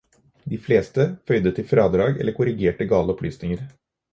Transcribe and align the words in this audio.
De 0.53 0.57
fleste 0.67 1.05
føyde 1.31 1.53
til 1.59 1.67
fradrag 1.73 2.17
eller 2.25 2.37
korrigerte 2.41 2.89
gale 2.95 3.17
opplysninger. 3.17 3.65